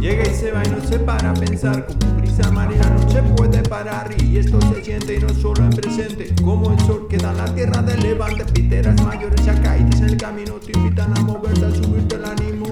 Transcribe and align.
Llega 0.00 0.22
y 0.22 0.34
se 0.34 0.52
va 0.52 0.62
y 0.64 0.70
no 0.70 0.80
se 0.80 0.98
para 0.98 1.30
a 1.30 1.34
pensar. 1.34 1.86
Como 1.86 2.14
brisa 2.18 2.50
marina 2.50 2.88
no 2.90 3.10
se 3.10 3.22
puede 3.22 3.62
parar. 3.62 4.10
Y 4.22 4.38
esto 4.38 4.60
se 4.72 4.84
siente 4.84 5.16
y 5.16 5.18
no 5.20 5.28
solo 5.30 5.64
en 5.64 5.70
presente. 5.70 6.34
Como 6.42 6.72
el 6.72 6.80
sol 6.80 7.06
que 7.08 7.18
da 7.18 7.32
la 7.32 7.52
tierra 7.54 7.82
del 7.82 8.00
levante. 8.00 8.44
Piteras 8.44 9.02
mayores 9.02 9.46
y 9.46 9.50
acaites 9.50 10.00
en 10.00 10.08
el 10.10 10.16
camino. 10.16 10.54
Te 10.54 10.78
invitan 10.78 11.16
a 11.18 11.20
moverte, 11.22 11.66
a 11.66 11.70
subirte 11.70 12.14
el 12.16 12.24
ánimo. 12.24 12.66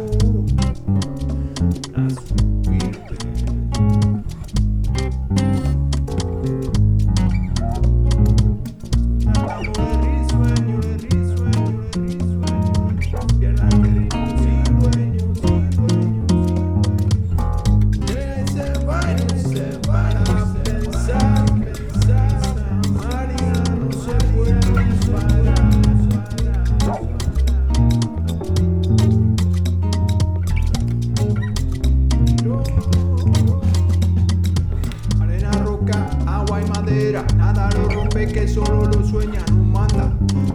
Que 38.33 38.49
solo 38.49 38.87
lo 38.87 39.05
sueña, 39.05 39.41
no 39.53 39.63
manda. 39.63 40.13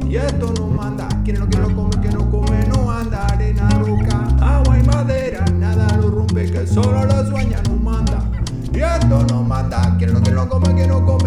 Y 0.07 0.15
esto 0.15 0.53
no 0.57 0.67
manda, 0.67 1.07
quien 1.23 1.39
no 1.39 1.47
quiere 1.47 1.67
lo 1.67 1.75
come, 1.75 2.01
que 2.01 2.09
no 2.09 2.29
come, 2.29 2.65
no 2.67 2.91
anda. 2.91 3.27
Arena, 3.27 3.69
roca, 3.79 4.25
agua 4.41 4.77
y 4.77 4.83
madera, 4.83 5.45
nada 5.57 5.97
lo 5.97 6.09
rompe 6.09 6.51
que 6.51 6.67
solo 6.67 7.05
lo 7.05 7.25
sueña, 7.29 7.61
no 7.69 7.75
manda. 7.75 8.29
Y 8.73 8.79
esto 8.79 9.25
no 9.29 9.43
manda, 9.43 9.95
quien 9.97 10.13
no 10.13 10.21
quiere 10.21 10.35
lo 10.35 10.49
come, 10.49 10.75
que 10.75 10.87
no 10.87 11.05
come, 11.05 11.20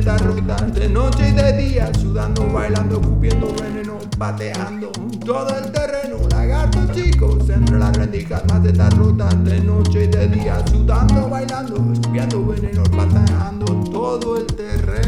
rotas 0.00 0.74
de 0.74 0.88
noche 0.88 1.28
y 1.28 1.32
de 1.32 1.52
día, 1.52 1.92
sudando, 2.00 2.50
bailando, 2.50 2.98
escupiendo 2.98 3.52
veneno, 3.60 3.98
pateando 4.16 4.90
todo 5.24 5.58
el 5.58 5.70
terreno. 5.70 6.16
Lagarto 6.30 6.80
chico, 6.94 7.38
entre 7.48 7.78
las 7.78 7.94
rendijas, 7.96 8.42
macetas 8.46 8.96
rotas 8.96 9.44
de 9.44 9.60
noche 9.60 10.04
y 10.04 10.06
de 10.06 10.28
día, 10.28 10.64
sudando, 10.66 11.28
bailando, 11.28 11.92
escupiendo 11.92 12.46
veneno, 12.46 12.82
pateando 12.84 13.66
todo 13.90 14.38
el 14.38 14.46
terreno. 14.46 15.01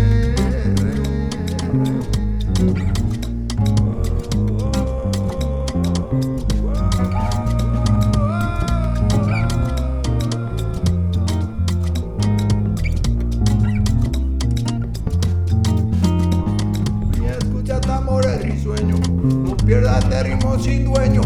Ritmo 20.01 20.59
sin 20.59 20.85
dueño. 20.85 21.23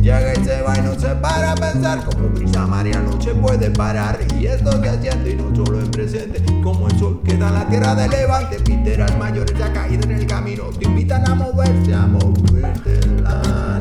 Llega 0.00 0.32
y 0.32 0.44
se 0.44 0.62
va 0.62 0.76
y 0.78 0.82
no 0.82 0.98
se 0.98 1.08
para 1.16 1.52
a 1.52 1.54
pensar 1.54 2.02
como 2.04 2.28
brisa 2.30 2.66
maría 2.66 3.00
no 3.00 3.20
se 3.20 3.34
puede 3.34 3.70
parar. 3.70 4.18
Y 4.38 4.46
esto 4.46 4.72
se 4.72 5.00
siente 5.00 5.30
y 5.30 5.36
no 5.36 5.54
solo 5.54 5.80
en 5.80 5.90
presente, 5.90 6.42
como 6.62 6.88
el 6.88 6.98
sol 6.98 7.20
que 7.24 7.36
da 7.36 7.50
la 7.50 7.68
tierra 7.68 7.94
de 7.94 8.08
levante. 8.08 8.58
Piteras 8.60 9.16
mayores 9.18 9.56
ya 9.58 9.72
caídas 9.72 10.06
en 10.06 10.12
el 10.12 10.26
camino, 10.26 10.64
te 10.78 10.86
invitan 10.86 11.28
a 11.28 11.34
moverse, 11.34 11.94
a 11.94 12.06
moverte 12.06 13.00
la 13.22 13.80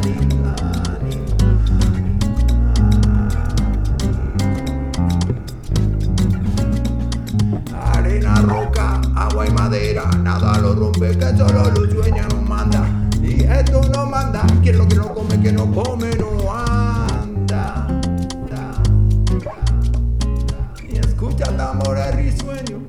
Arena, 7.94 8.36
roca, 8.42 9.02
agua 9.16 9.48
y 9.48 9.52
madera, 9.52 10.06
nada 10.22 10.58
lo 10.60 10.74
rompe, 10.74 11.18
que 11.18 11.38
solo 11.38 11.70
lo 11.72 11.92
sueña, 11.92 12.28
no 12.30 12.42
manda. 12.42 12.99
Esto 13.50 13.82
no 13.94 14.06
manda, 14.06 14.46
quien 14.62 14.78
lo 14.78 14.88
que 14.88 14.96
no 14.96 15.14
come, 15.14 15.42
que 15.42 15.52
no 15.52 15.72
come, 15.72 16.12
no 16.16 16.54
anda. 16.54 17.88
Y 20.88 20.98
escucha 20.98 21.46
tambores 21.58 22.16
risueño, 22.16 22.80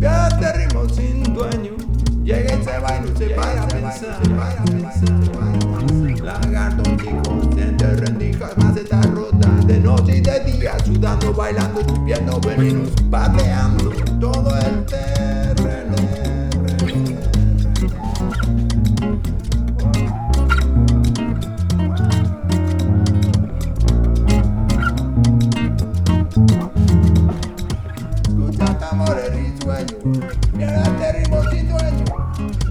pierde 0.00 0.52
ritmo 0.54 0.88
sin 0.88 1.22
dueño. 1.34 1.72
Llega 2.24 2.54
y 2.54 2.64
se 2.64 2.78
va 2.78 2.96
y 2.96 3.00
no 3.08 3.16
se 3.16 3.26
para 3.30 3.62
a 3.62 3.68
pensar. 3.68 4.20
Lagarto 6.22 6.82
chico, 6.96 7.40
siente 7.54 7.86
rendijas, 7.86 8.56
macetas 8.58 9.06
rotas 9.10 9.66
de 9.66 9.78
noche 9.78 10.16
y 10.16 10.20
de 10.22 10.40
día, 10.40 10.76
sudando, 10.84 11.32
bailando, 11.32 11.80
escupiendo 11.80 12.40
venenos, 12.40 12.90
pateando 13.10 13.90
todo 14.18 14.56
el 14.58 14.84
terreno. 14.86 15.35
Este 30.12 31.12
ritmo 31.12 31.42
sin 31.50 31.68
dueño. 31.68 32.04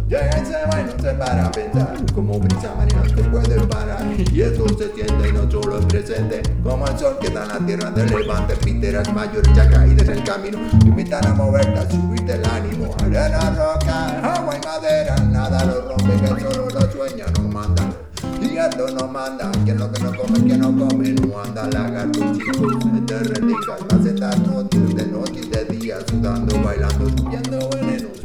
Llega 0.07 0.37
y 0.37 0.83
no 0.83 1.01
se 1.01 1.13
para 1.15 1.51
pensar 1.51 1.95
Como 2.13 2.39
brisa 2.39 2.73
se 3.07 3.23
puede 3.23 3.59
parar. 3.61 4.05
Y 4.31 4.41
esto 4.41 4.67
se 4.77 4.93
siente 4.93 5.29
y 5.29 5.31
no 5.33 5.49
solo 5.49 5.79
en 5.79 5.87
presente. 5.87 6.41
Como 6.63 6.87
el 6.87 6.97
sol 6.97 7.17
que 7.19 7.29
da 7.29 7.45
la 7.45 7.59
tierra 7.59 7.91
del 7.91 8.09
levante. 8.09 8.55
Piteras 8.57 9.11
mayores 9.13 9.51
ya 9.55 9.69
caídas 9.69 10.07
en 10.07 10.17
el 10.17 10.23
camino. 10.23 10.59
Te 10.79 10.87
invitan 10.87 11.25
a 11.25 11.33
moverte, 11.33 11.79
a 11.79 11.89
subirte 11.89 12.33
el 12.33 12.45
ánimo. 12.45 12.95
Arena, 13.03 13.51
roca, 13.51 14.35
agua 14.35 14.55
y 14.55 14.65
madera. 14.65 15.15
Nada 15.15 15.65
lo 15.65 15.89
rompe, 15.89 16.13
que 16.21 16.53
solo 16.53 16.74
esto 18.69 18.87
no 18.89 19.07
manda, 19.07 19.51
quien 19.63 19.77
lo 19.77 19.91
que 19.91 20.03
no 20.03 20.11
come, 20.15 20.39
quien 20.39 20.59
no 20.59 20.87
come, 20.87 21.09
no 21.13 21.39
anda 21.39 21.69
lagarto 21.69 22.19
chico, 22.33 22.71
entre 22.83 23.19
rendijas, 23.19 23.79
macetas 23.91 24.39
noches, 24.39 24.95
de 24.95 25.05
noche 25.07 25.41
y 25.43 25.49
de 25.49 25.65
día, 25.65 25.97
sudando, 26.09 26.61
bailando, 26.63 27.09
subiendo 27.09 27.69
veneno. 27.69 28.24